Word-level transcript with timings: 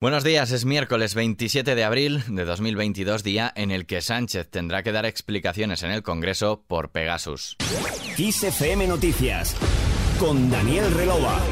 Buenos 0.00 0.22
días, 0.22 0.52
es 0.52 0.64
miércoles 0.64 1.16
27 1.16 1.74
de 1.74 1.82
abril 1.82 2.22
de 2.28 2.44
2022, 2.44 3.24
día 3.24 3.52
en 3.56 3.72
el 3.72 3.84
que 3.84 4.00
Sánchez 4.00 4.48
tendrá 4.48 4.84
que 4.84 4.92
dar 4.92 5.04
explicaciones 5.06 5.82
en 5.82 5.90
el 5.90 6.04
Congreso 6.04 6.62
por 6.68 6.92
Pegasus. 6.92 7.56
XFM 8.16 8.86
Noticias 8.86 9.56
con 10.20 10.52
Daniel 10.52 10.94
Relova. 10.94 11.42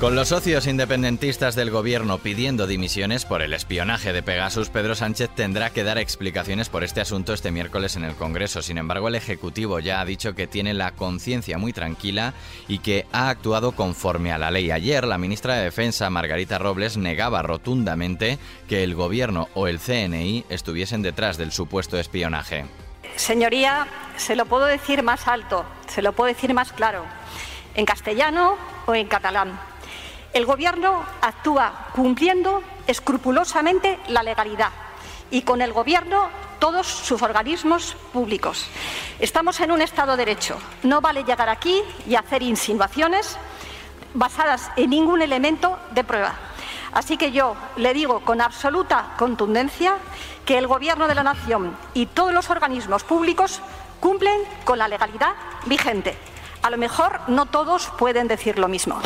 Con 0.00 0.14
los 0.14 0.28
socios 0.28 0.66
independentistas 0.66 1.54
del 1.56 1.70
gobierno 1.70 2.16
pidiendo 2.16 2.66
dimisiones 2.66 3.26
por 3.26 3.42
el 3.42 3.52
espionaje 3.52 4.14
de 4.14 4.22
Pegasus, 4.22 4.70
Pedro 4.70 4.94
Sánchez 4.94 5.28
tendrá 5.34 5.68
que 5.68 5.84
dar 5.84 5.98
explicaciones 5.98 6.70
por 6.70 6.84
este 6.84 7.02
asunto 7.02 7.34
este 7.34 7.50
miércoles 7.50 7.96
en 7.96 8.04
el 8.04 8.14
Congreso. 8.14 8.62
Sin 8.62 8.78
embargo, 8.78 9.08
el 9.08 9.14
Ejecutivo 9.14 9.78
ya 9.78 10.00
ha 10.00 10.06
dicho 10.06 10.34
que 10.34 10.46
tiene 10.46 10.72
la 10.72 10.92
conciencia 10.92 11.58
muy 11.58 11.74
tranquila 11.74 12.32
y 12.66 12.78
que 12.78 13.04
ha 13.12 13.28
actuado 13.28 13.72
conforme 13.72 14.32
a 14.32 14.38
la 14.38 14.50
ley. 14.50 14.70
Ayer, 14.70 15.04
la 15.04 15.18
ministra 15.18 15.56
de 15.56 15.64
Defensa, 15.64 16.08
Margarita 16.08 16.58
Robles, 16.58 16.96
negaba 16.96 17.42
rotundamente 17.42 18.38
que 18.70 18.82
el 18.82 18.94
gobierno 18.94 19.50
o 19.52 19.68
el 19.68 19.80
CNI 19.80 20.46
estuviesen 20.48 21.02
detrás 21.02 21.36
del 21.36 21.52
supuesto 21.52 21.98
espionaje. 21.98 22.64
Señoría, 23.16 23.86
se 24.16 24.34
lo 24.34 24.46
puedo 24.46 24.64
decir 24.64 25.02
más 25.02 25.28
alto, 25.28 25.66
se 25.88 26.00
lo 26.00 26.14
puedo 26.14 26.28
decir 26.28 26.54
más 26.54 26.72
claro, 26.72 27.04
en 27.74 27.84
castellano 27.84 28.56
o 28.86 28.94
en 28.94 29.06
catalán. 29.06 29.69
El 30.32 30.46
Gobierno 30.46 31.04
actúa 31.22 31.88
cumpliendo 31.92 32.62
escrupulosamente 32.86 33.98
la 34.08 34.22
legalidad 34.22 34.70
y 35.30 35.42
con 35.42 35.60
el 35.60 35.72
Gobierno 35.72 36.28
todos 36.60 36.86
sus 36.86 37.20
organismos 37.22 37.96
públicos. 38.12 38.66
Estamos 39.18 39.58
en 39.58 39.72
un 39.72 39.82
Estado 39.82 40.12
de 40.12 40.24
Derecho. 40.24 40.56
No 40.84 41.00
vale 41.00 41.24
llegar 41.24 41.48
aquí 41.48 41.82
y 42.06 42.14
hacer 42.14 42.44
insinuaciones 42.44 43.38
basadas 44.14 44.70
en 44.76 44.90
ningún 44.90 45.20
elemento 45.20 45.78
de 45.90 46.04
prueba. 46.04 46.34
Así 46.92 47.16
que 47.16 47.32
yo 47.32 47.56
le 47.76 47.92
digo 47.92 48.20
con 48.20 48.40
absoluta 48.40 49.14
contundencia 49.18 49.96
que 50.44 50.58
el 50.58 50.68
Gobierno 50.68 51.08
de 51.08 51.16
la 51.16 51.24
Nación 51.24 51.76
y 51.92 52.06
todos 52.06 52.32
los 52.32 52.50
organismos 52.50 53.02
públicos 53.02 53.60
cumplen 53.98 54.40
con 54.64 54.78
la 54.78 54.86
legalidad 54.86 55.34
vigente. 55.66 56.16
A 56.62 56.70
lo 56.70 56.76
mejor 56.76 57.20
no 57.26 57.46
todos 57.46 57.90
pueden 57.98 58.28
decir 58.28 58.60
lo 58.60 58.68
mismo. 58.68 59.00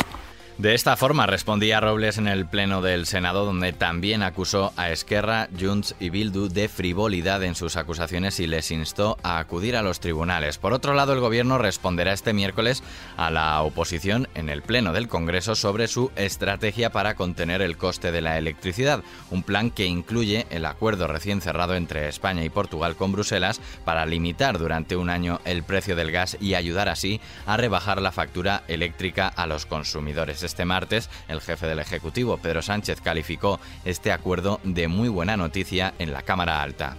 De 0.56 0.72
esta 0.72 0.96
forma 0.96 1.26
respondía 1.26 1.80
Robles 1.80 2.16
en 2.16 2.28
el 2.28 2.46
Pleno 2.46 2.80
del 2.80 3.06
Senado, 3.06 3.44
donde 3.44 3.72
también 3.72 4.22
acusó 4.22 4.72
a 4.76 4.90
Esquerra, 4.90 5.48
Junts 5.58 5.96
y 5.98 6.10
Bildu 6.10 6.46
de 6.46 6.68
frivolidad 6.68 7.42
en 7.42 7.56
sus 7.56 7.76
acusaciones 7.76 8.38
y 8.38 8.46
les 8.46 8.70
instó 8.70 9.18
a 9.24 9.40
acudir 9.40 9.76
a 9.76 9.82
los 9.82 9.98
tribunales. 9.98 10.58
Por 10.58 10.72
otro 10.72 10.94
lado, 10.94 11.12
el 11.12 11.18
Gobierno 11.18 11.58
responderá 11.58 12.12
este 12.12 12.32
miércoles 12.32 12.84
a 13.16 13.32
la 13.32 13.60
oposición 13.62 14.28
en 14.36 14.48
el 14.48 14.62
Pleno 14.62 14.92
del 14.92 15.08
Congreso 15.08 15.56
sobre 15.56 15.88
su 15.88 16.12
estrategia 16.14 16.90
para 16.90 17.16
contener 17.16 17.60
el 17.60 17.76
coste 17.76 18.12
de 18.12 18.20
la 18.20 18.38
electricidad, 18.38 19.02
un 19.32 19.42
plan 19.42 19.72
que 19.72 19.86
incluye 19.86 20.46
el 20.50 20.66
acuerdo 20.66 21.08
recién 21.08 21.40
cerrado 21.40 21.74
entre 21.74 22.08
España 22.08 22.44
y 22.44 22.48
Portugal 22.48 22.94
con 22.94 23.10
Bruselas 23.10 23.60
para 23.84 24.06
limitar 24.06 24.56
durante 24.60 24.94
un 24.94 25.10
año 25.10 25.40
el 25.44 25.64
precio 25.64 25.96
del 25.96 26.12
gas 26.12 26.36
y 26.40 26.54
ayudar 26.54 26.88
así 26.88 27.20
a 27.44 27.56
rebajar 27.56 28.00
la 28.00 28.12
factura 28.12 28.62
eléctrica 28.68 29.26
a 29.26 29.48
los 29.48 29.66
consumidores. 29.66 30.43
Este 30.44 30.64
martes, 30.64 31.10
el 31.28 31.40
jefe 31.40 31.66
del 31.66 31.78
Ejecutivo, 31.78 32.36
Pedro 32.36 32.62
Sánchez, 32.62 33.00
calificó 33.00 33.60
este 33.84 34.12
acuerdo 34.12 34.60
de 34.62 34.88
muy 34.88 35.08
buena 35.08 35.36
noticia 35.36 35.94
en 35.98 36.12
la 36.12 36.22
Cámara 36.22 36.62
Alta. 36.62 36.96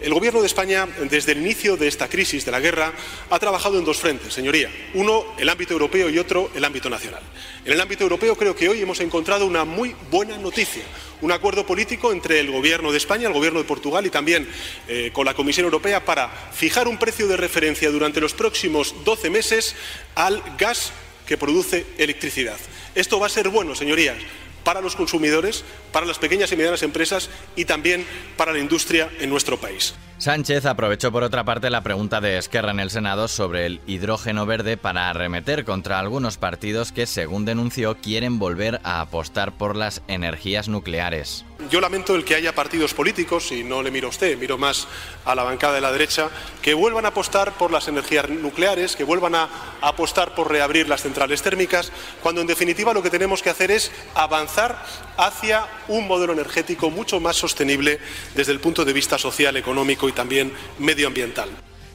El 0.00 0.14
Gobierno 0.14 0.40
de 0.40 0.46
España, 0.46 0.86
desde 1.10 1.32
el 1.32 1.38
inicio 1.38 1.76
de 1.76 1.88
esta 1.88 2.08
crisis 2.08 2.44
de 2.44 2.52
la 2.52 2.60
guerra, 2.60 2.92
ha 3.30 3.38
trabajado 3.40 3.78
en 3.78 3.84
dos 3.84 3.96
frentes, 3.96 4.32
señoría. 4.32 4.70
Uno, 4.94 5.24
el 5.38 5.48
ámbito 5.48 5.72
europeo 5.72 6.08
y 6.08 6.18
otro, 6.18 6.52
el 6.54 6.64
ámbito 6.64 6.88
nacional. 6.88 7.20
En 7.64 7.72
el 7.72 7.80
ámbito 7.80 8.04
europeo 8.04 8.36
creo 8.36 8.54
que 8.54 8.68
hoy 8.68 8.80
hemos 8.80 9.00
encontrado 9.00 9.44
una 9.44 9.64
muy 9.64 9.96
buena 10.08 10.38
noticia, 10.38 10.84
un 11.20 11.32
acuerdo 11.32 11.66
político 11.66 12.12
entre 12.12 12.38
el 12.38 12.52
Gobierno 12.52 12.92
de 12.92 12.98
España, 12.98 13.26
el 13.26 13.34
Gobierno 13.34 13.58
de 13.58 13.64
Portugal 13.64 14.06
y 14.06 14.10
también 14.10 14.48
eh, 14.86 15.10
con 15.12 15.26
la 15.26 15.34
Comisión 15.34 15.64
Europea 15.64 16.04
para 16.04 16.28
fijar 16.28 16.86
un 16.86 16.98
precio 16.98 17.26
de 17.26 17.36
referencia 17.36 17.90
durante 17.90 18.20
los 18.20 18.34
próximos 18.34 18.94
12 19.04 19.30
meses 19.30 19.74
al 20.14 20.40
gas 20.56 20.92
que 21.28 21.36
produce 21.36 21.84
electricidad. 21.98 22.56
Esto 22.94 23.20
va 23.20 23.26
a 23.26 23.30
ser 23.30 23.50
bueno, 23.50 23.74
señorías, 23.74 24.16
para 24.64 24.80
los 24.80 24.96
consumidores, 24.96 25.62
para 25.92 26.06
las 26.06 26.18
pequeñas 26.18 26.50
y 26.50 26.56
medianas 26.56 26.82
empresas 26.82 27.28
y 27.54 27.66
también 27.66 28.04
para 28.36 28.52
la 28.52 28.58
industria 28.58 29.10
en 29.20 29.28
nuestro 29.28 29.60
país. 29.60 29.94
Sánchez 30.18 30.66
aprovechó 30.66 31.12
por 31.12 31.22
otra 31.22 31.44
parte 31.44 31.70
la 31.70 31.84
pregunta 31.84 32.20
de 32.20 32.38
Esquerra 32.38 32.72
en 32.72 32.80
el 32.80 32.90
Senado 32.90 33.28
sobre 33.28 33.66
el 33.66 33.80
hidrógeno 33.86 34.46
verde 34.46 34.76
para 34.76 35.08
arremeter 35.10 35.64
contra 35.64 36.00
algunos 36.00 36.38
partidos 36.38 36.90
que, 36.90 37.06
según 37.06 37.44
denunció, 37.44 37.96
quieren 37.98 38.40
volver 38.40 38.80
a 38.82 39.00
apostar 39.00 39.52
por 39.52 39.76
las 39.76 40.02
energías 40.08 40.66
nucleares. 40.66 41.44
Yo 41.70 41.80
lamento 41.80 42.14
el 42.14 42.24
que 42.24 42.34
haya 42.34 42.54
partidos 42.54 42.94
políticos, 42.94 43.52
y 43.52 43.62
no 43.62 43.82
le 43.82 43.90
miro 43.90 44.06
a 44.06 44.10
usted, 44.10 44.38
miro 44.38 44.58
más 44.58 44.88
a 45.24 45.34
la 45.34 45.42
bancada 45.42 45.74
de 45.74 45.80
la 45.80 45.92
derecha, 45.92 46.30
que 46.62 46.72
vuelvan 46.72 47.04
a 47.04 47.08
apostar 47.08 47.52
por 47.52 47.70
las 47.70 47.88
energías 47.88 48.28
nucleares, 48.28 48.96
que 48.96 49.04
vuelvan 49.04 49.34
a 49.34 49.48
apostar 49.80 50.34
por 50.34 50.50
reabrir 50.50 50.88
las 50.88 51.02
centrales 51.02 51.42
térmicas, 51.42 51.92
cuando 52.22 52.40
en 52.40 52.46
definitiva 52.46 52.94
lo 52.94 53.02
que 53.02 53.10
tenemos 53.10 53.42
que 53.42 53.50
hacer 53.50 53.70
es 53.70 53.90
avanzar 54.14 54.84
hacia 55.16 55.66
un 55.88 56.06
modelo 56.06 56.32
energético 56.32 56.90
mucho 56.90 57.20
más 57.20 57.36
sostenible 57.36 57.98
desde 58.34 58.52
el 58.52 58.60
punto 58.60 58.84
de 58.84 58.92
vista 58.92 59.18
social, 59.18 59.56
económico 59.56 60.07
y 60.08 60.12
también 60.12 60.52
medioambiental. 60.78 61.48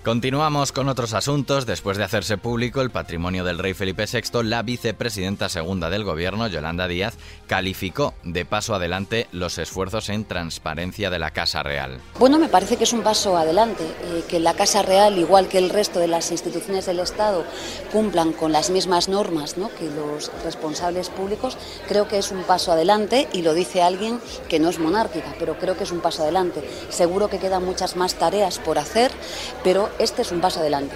Continuamos 0.03 0.74
con 0.74 0.90
otros 0.90 1.14
asuntos. 1.14 1.66
Después 1.66 1.97
de 1.97 2.03
hacerse 2.03 2.38
público 2.38 2.81
el 2.81 2.90
patrimonio 2.90 3.46
del 3.46 3.58
rey 3.58 3.74
Felipe 3.74 4.06
VI, 4.06 4.44
la 4.44 4.62
vicepresidenta 4.62 5.47
segunda 5.47 5.90
del 5.90 6.03
gobierno, 6.03 6.46
Yolanda 6.47 6.90
Díaz, 6.90 7.16
calificó 7.47 8.14
de 8.24 8.44
paso 8.44 8.75
adelante 8.75 9.30
los 9.31 9.58
esfuerzos 9.58 10.09
en 10.09 10.25
transparencia 10.25 11.09
de 11.09 11.19
la 11.19 11.31
Casa 11.31 11.64
Real. 11.64 12.02
Bueno, 12.19 12.38
me 12.38 12.50
parece 12.50 12.75
que 12.75 12.84
es 12.84 12.91
un 12.91 13.02
paso 13.02 13.38
adelante, 13.38 13.86
eh, 13.86 14.25
que 14.28 14.41
la 14.41 14.53
Casa 14.56 14.81
Real, 14.81 15.18
igual 15.18 15.47
que 15.47 15.58
el 15.58 15.69
resto 15.69 16.00
de 16.00 16.09
las 16.09 16.31
instituciones 16.31 16.85
del 16.85 17.00
Estado, 17.00 17.46
cumplan 17.94 18.34
con 18.34 18.52
las 18.52 18.72
mismas 18.72 19.08
normas 19.08 19.58
¿no? 19.58 19.70
que 19.70 19.90
los 19.90 20.30
responsables 20.44 21.08
públicos. 21.12 21.58
Creo 21.88 22.09
que 22.09 22.18
es 22.18 22.30
un 22.30 22.44
paso 22.44 22.74
adelante 22.74 23.30
y 23.31 23.41
lo 23.41 23.53
dice 23.53 23.81
alguien 23.81 24.20
que 24.50 24.59
no 24.59 24.68
es 24.68 24.80
monárquica, 24.80 25.34
pero 25.40 25.58
creo 25.58 25.78
que 25.78 25.85
es 25.85 25.91
un 25.91 26.02
paso 26.02 26.24
adelante. 26.24 26.62
Seguro 26.90 27.30
que 27.30 27.40
quedan 27.40 27.64
muchas 27.64 27.96
más 27.96 28.16
tareas 28.16 28.59
por 28.59 28.78
hacer, 28.78 29.09
pero 29.64 29.92
este 29.99 30.21
es 30.21 30.31
un 30.31 30.41
paso 30.41 30.59
adelante. 30.59 30.95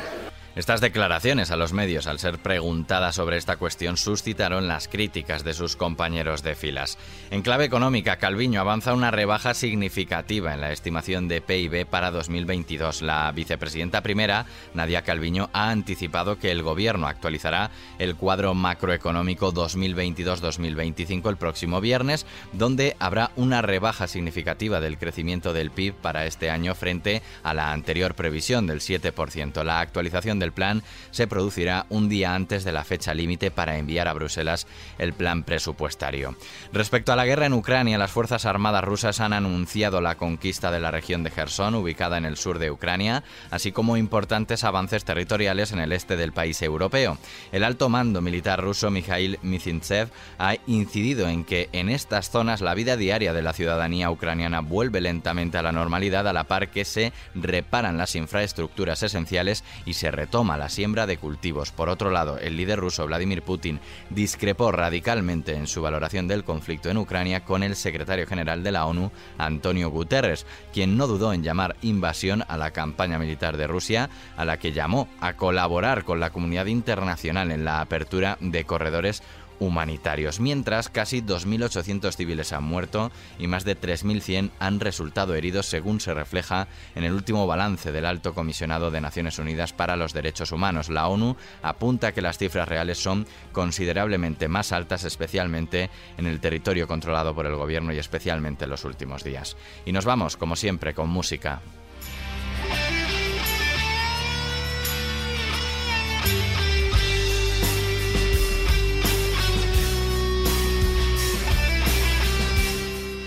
Estas 0.58 0.82
declaraciones 0.82 1.52
a 1.52 1.56
los 1.56 1.72
medios, 1.72 2.08
al 2.08 2.18
ser 2.18 2.40
preguntadas 2.40 3.14
sobre 3.14 3.38
esta 3.38 3.58
cuestión, 3.58 3.96
suscitaron 3.96 4.68
las 4.68 4.88
críticas 4.88 5.44
de 5.44 5.54
sus 5.54 5.76
compañeros 5.76 6.42
de 6.42 6.56
filas. 6.56 6.98
En 7.30 7.44
clave 7.44 7.66
económica, 7.66 8.16
Calviño 8.16 8.60
avanza 8.60 8.96
una 8.96 9.12
rebaja 9.12 9.54
significativa 9.54 10.56
en 10.56 10.62
la 10.62 10.72
estimación 10.72 11.28
de 11.28 11.42
PIB 11.42 11.86
para 11.86 12.10
2022. 12.10 13.04
La 13.04 13.32
vicepresidenta 13.34 14.02
primera, 14.02 14.48
Nadia 14.74 15.04
Calviño, 15.04 15.52
ha 15.54 15.70
anticipado 15.70 16.40
que 16.40 16.50
el 16.50 16.64
gobierno 16.64 17.06
actualizará 17.06 17.70
el 18.00 18.16
cuadro 18.16 18.56
macroeconómico 18.56 19.54
2022-2025 19.54 21.30
el 21.30 21.38
próximo 21.38 21.82
viernes, 21.82 22.26
donde 22.54 22.96
habrá 22.98 23.30
una 23.36 23.62
rebaja 23.62 24.08
significativa 24.08 24.80
del 24.80 24.98
crecimiento 24.98 25.54
del 25.54 25.70
PIB 25.70 25.94
para 25.94 26.26
este 26.26 26.50
año 26.50 26.74
frente 26.74 27.22
a 27.44 27.54
la 27.54 27.72
anterior 27.74 28.16
previsión 28.16 28.66
del 28.66 28.80
7%. 28.80 29.64
La 29.64 29.82
actualización 29.82 30.40
del 30.40 30.47
el 30.48 30.54
plan 30.54 30.82
se 31.12 31.28
producirá 31.28 31.86
un 31.90 32.10
día 32.10 32.34
antes 32.34 32.64
de 32.64 32.72
la 32.72 32.84
fecha 32.84 33.14
límite 33.14 33.52
para 33.52 33.78
enviar 33.78 34.08
a 34.08 34.14
Bruselas 34.14 34.66
el 34.98 35.14
plan 35.14 35.44
presupuestario. 35.44 36.36
Respecto 36.74 37.14
a 37.14 37.16
la 37.16 37.26
guerra 37.26 37.46
en 37.46 37.54
Ucrania, 37.54 37.98
las 37.98 38.12
Fuerzas 38.12 38.46
Armadas 38.46 38.84
rusas 38.84 39.20
han 39.20 39.34
anunciado 39.34 40.02
la 40.02 40.16
conquista 40.16 40.72
de 40.72 40.80
la 40.80 40.92
región 40.92 41.24
de 41.24 41.32
Gerson, 41.32 41.76
ubicada 41.76 42.18
en 42.18 42.26
el 42.26 42.38
sur 42.38 42.60
de 42.60 42.72
Ucrania, 42.72 43.24
así 43.52 43.72
como 43.72 43.98
importantes 43.98 44.64
avances 44.64 45.06
territoriales 45.06 45.72
en 45.72 45.80
el 45.80 45.92
este 45.92 46.18
del 46.18 46.34
país 46.34 46.62
europeo. 46.62 47.18
El 47.52 47.64
alto 47.64 47.90
mando 47.90 48.22
militar 48.22 48.62
ruso 48.62 48.90
Mikhail 48.90 49.40
Mizintsev 49.42 50.10
ha 50.40 50.56
incidido 50.66 51.28
en 51.28 51.44
que 51.44 51.70
en 51.74 51.90
estas 51.90 52.30
zonas 52.30 52.62
la 52.62 52.74
vida 52.74 52.98
diaria 52.98 53.34
de 53.34 53.42
la 53.42 53.54
ciudadanía 53.54 54.10
ucraniana 54.10 54.62
vuelve 54.62 55.02
lentamente 55.02 55.58
a 55.58 55.62
la 55.62 55.72
normalidad 55.72 56.28
a 56.28 56.34
la 56.34 56.46
par 56.46 56.70
que 56.70 56.86
se 56.86 57.12
reparan 57.36 57.98
las 57.98 58.16
infraestructuras 58.16 59.04
esenciales 59.04 59.64
y 59.86 59.94
se 59.94 60.12
retoma 60.12 60.37
toma 60.38 60.56
la 60.56 60.70
siembra 60.70 61.08
de 61.08 61.18
cultivos. 61.18 61.72
Por 61.72 61.90
otro 61.90 62.12
lado, 62.12 62.38
el 62.38 62.58
líder 62.58 62.80
ruso 62.80 63.08
Vladimir 63.08 63.42
Putin 63.42 63.80
discrepó 64.12 64.72
radicalmente 64.72 65.56
en 65.56 65.66
su 65.66 65.82
valoración 65.82 66.28
del 66.28 66.44
conflicto 66.44 66.92
en 66.92 66.98
Ucrania 66.98 67.44
con 67.44 67.64
el 67.64 67.76
secretario 67.76 68.28
general 68.28 68.62
de 68.62 68.72
la 68.72 68.86
ONU, 68.86 69.12
Antonio 69.40 69.90
Guterres, 69.90 70.46
quien 70.72 70.96
no 70.96 71.08
dudó 71.08 71.34
en 71.34 71.42
llamar 71.42 71.76
invasión 71.82 72.44
a 72.48 72.56
la 72.56 72.70
campaña 72.70 73.18
militar 73.18 73.58
de 73.58 73.66
Rusia, 73.66 74.12
a 74.38 74.46
la 74.46 74.60
que 74.60 74.74
llamó 74.74 75.08
a 75.22 75.34
colaborar 75.34 76.04
con 76.04 76.20
la 76.20 76.30
comunidad 76.30 76.68
internacional 76.68 77.50
en 77.50 77.66
la 77.66 77.82
apertura 77.82 78.38
de 78.40 78.64
corredores 78.64 79.24
humanitarios, 79.60 80.40
mientras 80.40 80.90
casi 80.90 81.22
2.800 81.22 82.16
civiles 82.16 82.54
han 82.54 82.64
muerto 82.64 83.12
y 83.40 83.48
más 83.48 83.64
de 83.64 83.80
3.100 83.80 84.52
han 84.60 84.80
resultado 84.80 85.36
heridos, 85.36 85.66
según 85.66 86.00
se 86.00 86.14
refleja 86.14 86.68
en 86.96 87.04
el 87.04 87.14
último 87.14 87.48
balance 87.48 87.92
del 87.92 88.06
Alto 88.06 88.34
Comisionado 88.34 88.92
de 88.92 89.02
Naciones 89.02 89.40
Unidas 89.40 89.74
para 89.74 89.96
los 89.96 90.14
Derechos 90.14 90.52
Humanos. 90.52 90.90
La 90.90 91.08
ONU 91.08 91.36
apunta 91.62 92.12
que 92.12 92.22
las 92.22 92.38
cifras 92.38 92.68
reales 92.68 92.98
son 92.98 93.28
considerablemente 93.52 94.48
más 94.48 94.72
altas, 94.72 95.04
especialmente 95.04 95.90
en 96.18 96.28
el 96.28 96.40
territorio 96.40 96.88
controlado 96.88 97.34
por 97.34 97.46
el 97.46 97.56
gobierno 97.56 97.94
y 97.94 97.98
especialmente 97.98 98.66
en 98.66 98.72
los 98.72 98.86
últimos 98.86 99.24
días. 99.24 99.58
Y 99.86 99.92
nos 99.92 100.06
vamos, 100.06 100.38
como 100.38 100.56
siempre, 100.56 100.94
con 100.94 101.10
música. 101.10 101.62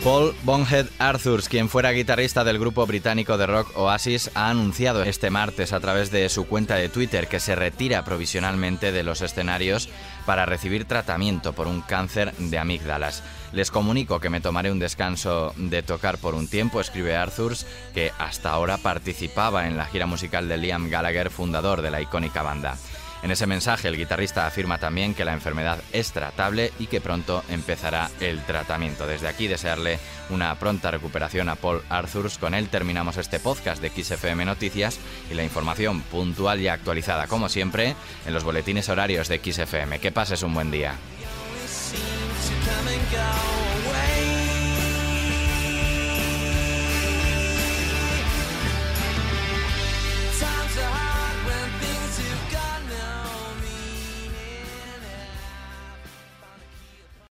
Paul 0.03 0.35
Bonhead 0.45 0.87
Arthurs, 0.99 1.51
quien 1.51 1.69
fuera 1.69 1.93
guitarrista 1.93 2.43
del 2.43 2.59
grupo 2.59 2.87
británico 2.87 3.37
de 3.37 3.47
rock 3.47 3.77
Oasis, 3.77 4.31
ha 4.35 4.49
anunciado 4.49 5.03
este 5.03 5.29
martes 5.29 5.75
a 5.75 5.81
través 5.81 6.11
de 6.11 6.27
su 6.31 6.47
cuenta 6.47 6.77
de 6.77 6.89
Twitter 6.89 7.29
que 7.29 7.39
se 7.39 7.55
retira 7.55 8.03
provisionalmente 8.03 8.93
de 8.93 9.03
los 9.03 9.21
escenarios 9.21 9.91
para 10.25 10.47
recibir 10.47 10.87
tratamiento 10.87 11.53
por 11.53 11.67
un 11.67 11.83
cáncer 11.83 12.33
de 12.37 12.59
amígdalas. 12.59 13.23
Les 13.53 13.71
comunico 13.71 14.21
que 14.21 14.31
me 14.31 14.41
tomaré 14.41 14.73
un 14.73 14.79
descanso 14.79 15.53
de 15.57 15.83
tocar 15.83 16.17
por 16.17 16.35
un 16.35 16.49
tiempo, 16.49 16.81
escribe 16.81 17.15
Arthurs, 17.15 17.67
que 17.93 18.11
hasta 18.19 18.53
ahora 18.53 18.79
participaba 18.79 19.67
en 19.67 19.77
la 19.77 19.85
gira 19.85 20.07
musical 20.07 20.49
de 20.49 20.57
Liam 20.57 20.89
Gallagher, 20.89 21.29
fundador 21.29 21.83
de 21.83 21.91
la 21.91 22.01
icónica 22.01 22.43
banda. 22.43 22.79
En 23.23 23.31
ese 23.31 23.47
mensaje 23.47 23.89
el 23.89 23.97
guitarrista 23.97 24.47
afirma 24.47 24.79
también 24.79 25.15
que 25.15 25.25
la 25.25 25.35
enfermedad 25.35 25.79
es 25.93 26.13
tratable 26.13 26.73
y 26.79 26.87
que 26.87 27.01
pronto 27.01 27.45
empezará 27.49 28.11
el 28.21 28.43
tratamiento. 28.45 29.07
Desde 29.07 29.29
aquí 29.29 29.47
desearle 29.47 29.99
una 30.31 30.55
pronta 30.55 30.91
recuperación 30.91 31.49
a 31.49 31.57
Paul 31.57 31.83
Arthurs. 31.91 32.39
Con 32.39 32.55
él 32.55 32.69
terminamos 32.69 33.19
este 33.19 33.39
podcast 33.39 33.83
de 33.83 33.91
XFM 33.91 34.45
Noticias 34.45 34.99
y 35.31 35.35
la 35.35 35.45
información 35.45 36.01
puntual 36.03 36.61
y 36.61 36.69
actualizada 36.69 37.27
como 37.27 37.49
siempre 37.49 37.95
en 38.27 38.33
los 38.33 38.45
boletines 38.45 38.89
horarios 38.89 39.29
de 39.29 39.39
XFM. 39.39 39.99
Que 39.99 40.13
pases 40.13 40.43
un 40.43 40.55
buen 40.55 40.71
día. 40.71 40.95